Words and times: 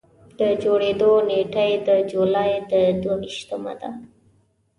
د 0.39 0.41
جوړېدو 0.63 1.11
نېټه 1.29 1.63
یې 1.69 1.75
د 1.87 1.89
جولایي 2.11 2.59
د 2.71 2.73
دوه 3.01 3.15
ویشتمه 3.21 3.73
ده. 3.81 3.89